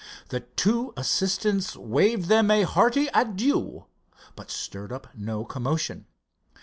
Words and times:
The 0.29 0.39
two 0.39 0.93
assistants 0.97 1.75
waved 1.77 2.27
them 2.27 2.49
a 2.49 2.63
hearty 2.63 3.07
adieu, 3.13 3.85
but 4.35 4.49
stirred 4.49 4.91
up 4.91 5.13
no 5.15 5.45
commotion. 5.45 6.07